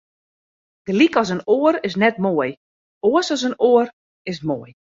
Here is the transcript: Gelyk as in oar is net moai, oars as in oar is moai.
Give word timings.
Gelyk 0.89 1.17
as 1.21 1.31
in 1.35 1.43
oar 1.57 1.75
is 1.89 1.99
net 2.05 2.17
moai, 2.27 2.49
oars 3.11 3.29
as 3.37 3.43
in 3.51 3.55
oar 3.71 3.87
is 4.35 4.39
moai. 4.53 4.71